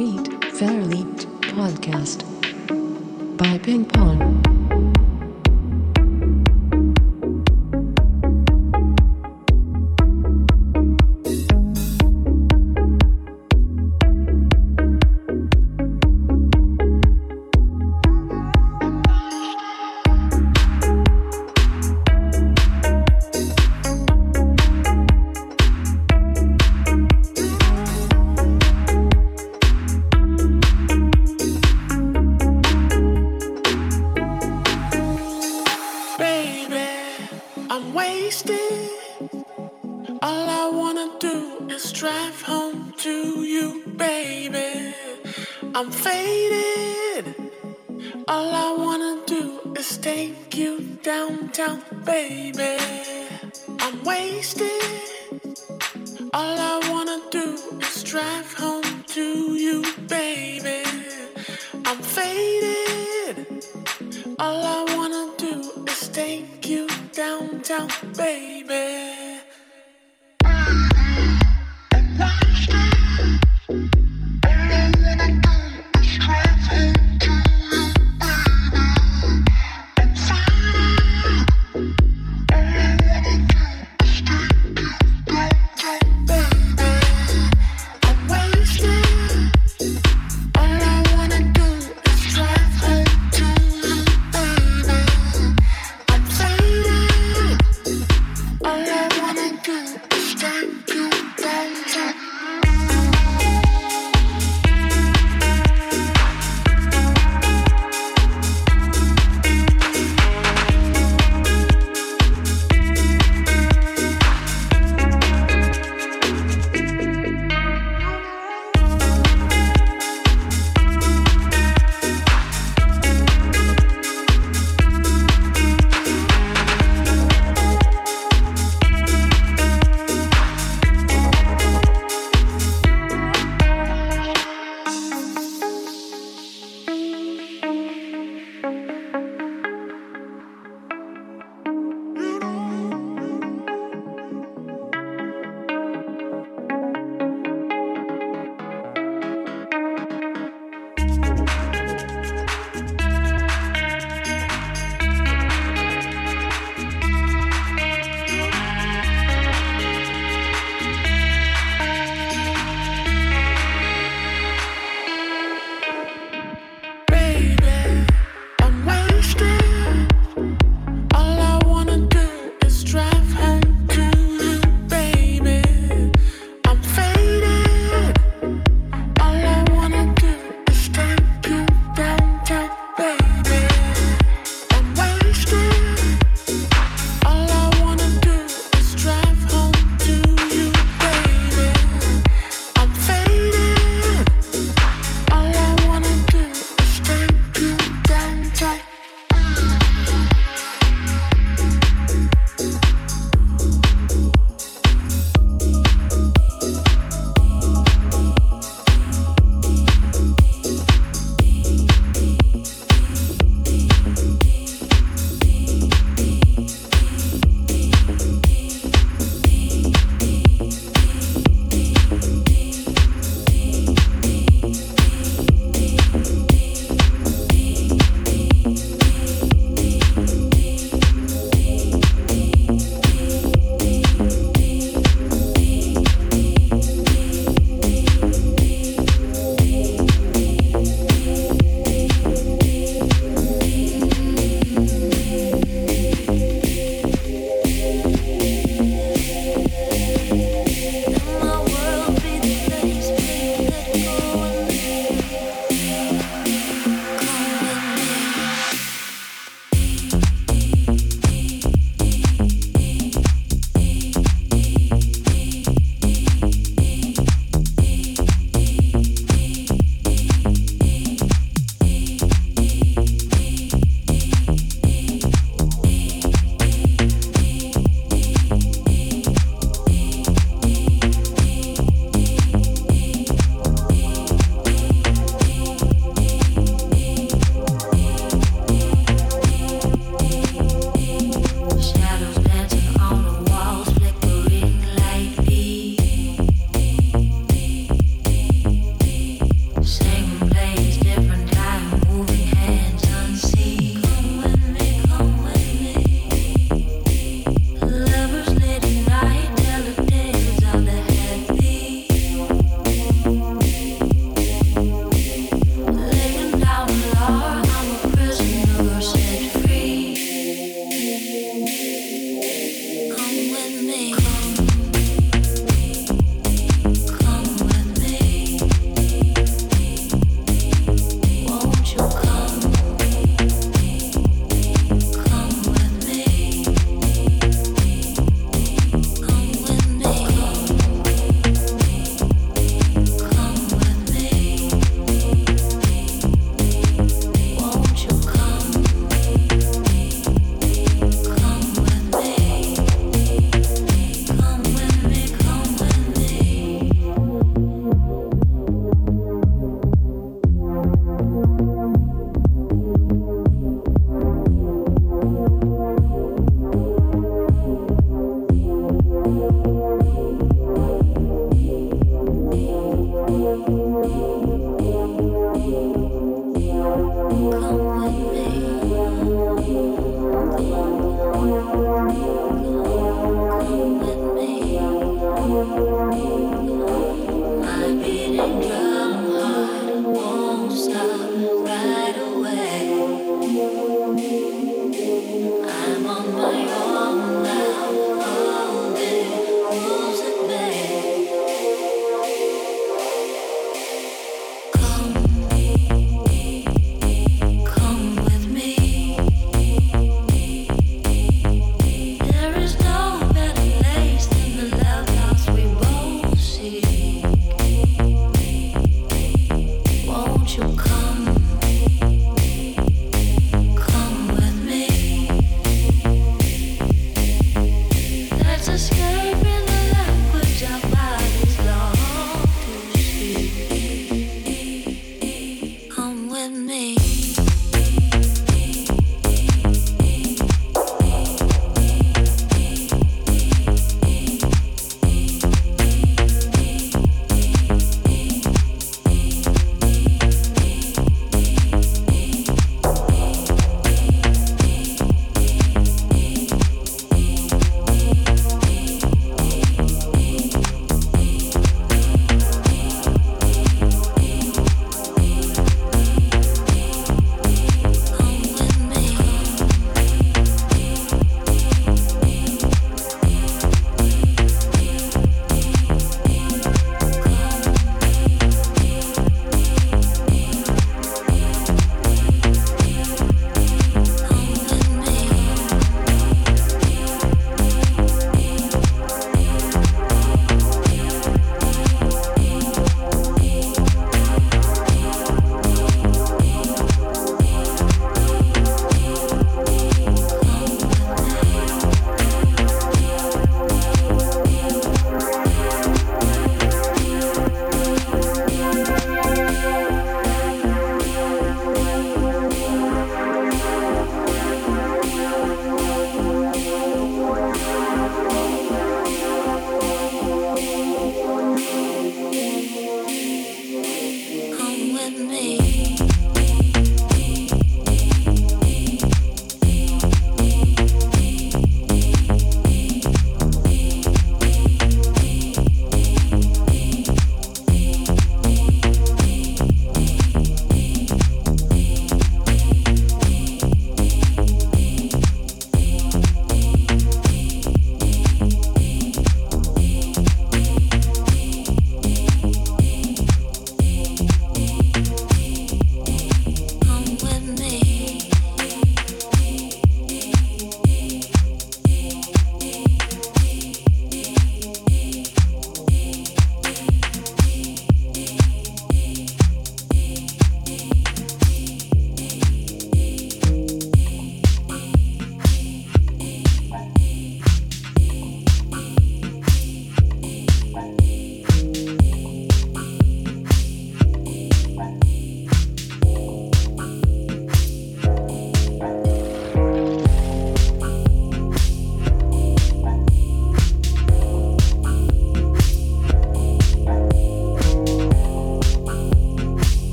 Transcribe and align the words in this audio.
Beat 0.00 0.30
Fairleaped 0.56 1.26
Podcast 1.52 2.24
by 3.36 3.58
Ping 3.58 3.84
Pong. 3.84 4.59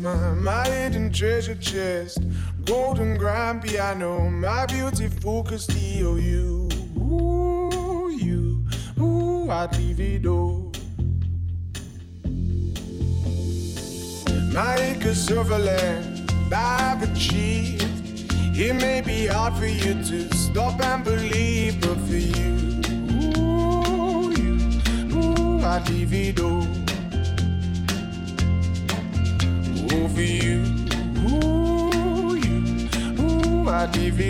My, 0.00 0.14
my 0.34 0.68
hidden 0.68 1.12
treasure 1.12 1.54
chest. 1.54 2.18
Golden 2.64 3.16
grand 3.16 3.62
piano, 3.62 4.28
my 4.28 4.66
beautiful 4.66 5.42
Castillo. 5.42 6.16
You, 6.16 6.68
ooh, 6.98 8.10
you, 8.10 8.66
ooh, 9.00 9.50
I'd 9.50 9.74
leave 9.76 10.00
it 10.00 10.26
all. 10.26 10.72
My 14.52 14.74
acres 14.76 15.30
of 15.30 15.50
land 15.50 16.30
I've 16.52 17.02
achieved. 17.02 17.84
It 18.58 18.74
may 18.74 19.00
be 19.00 19.26
hard 19.26 19.54
for 19.54 19.66
you 19.66 19.94
to 19.94 20.34
stop 20.34 20.80
and 20.80 21.04
believe, 21.04 21.80
but 21.80 21.96
for 22.06 22.16
you, 22.16 22.80
ooh, 23.38 24.32
you, 24.32 24.58
ooh, 25.14 25.60
I'd 25.60 25.88
leave 25.88 26.12
it 26.12 26.40
all. 26.40 26.85
For 30.08 30.20
you, 30.20 30.62
ooh, 31.28 32.34
you, 32.36 32.88
ooh, 33.20 33.68
I'd 33.68 33.96
leave 33.96 34.20